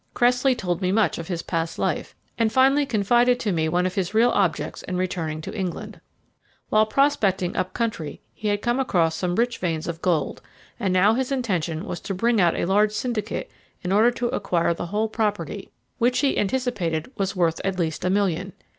Cressley 0.15 0.55
told 0.55 0.81
me 0.81 0.91
much 0.91 1.19
of 1.19 1.27
his 1.27 1.43
past 1.43 1.77
life, 1.77 2.15
and 2.35 2.51
finally 2.51 2.87
confided 2.87 3.39
to 3.39 3.51
me 3.51 3.69
one 3.69 3.85
of 3.85 3.93
his 3.93 4.15
real 4.15 4.31
objects 4.31 4.81
in 4.81 4.97
returning 4.97 5.41
to 5.41 5.55
England. 5.55 6.01
While 6.69 6.87
prospecting 6.87 7.55
up 7.55 7.75
country 7.75 8.19
he 8.33 8.47
had 8.47 8.63
come 8.63 8.79
across 8.79 9.15
some 9.15 9.35
rich 9.35 9.59
veins 9.59 9.87
of 9.87 10.01
gold, 10.01 10.41
and 10.79 10.91
now 10.91 11.13
his 11.13 11.31
intention 11.31 11.85
was 11.85 11.99
to 11.99 12.15
bring 12.15 12.41
out 12.41 12.55
a 12.59 12.65
large 12.65 12.93
syndicate 12.93 13.51
in 13.83 13.91
order 13.91 14.09
to 14.09 14.29
acquire 14.29 14.73
the 14.73 14.87
whole 14.87 15.07
property, 15.07 15.69
which, 15.99 16.17
he 16.21 16.35
anticipated, 16.35 17.11
was 17.15 17.35
worth 17.35 17.61
at 17.63 17.77
least 17.77 18.03
a 18.03 18.09
million. 18.09 18.53